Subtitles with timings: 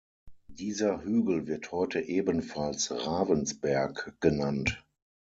[0.49, 4.83] Dieser Hügel wird heute ebenfalls "Ravensberg" genannt.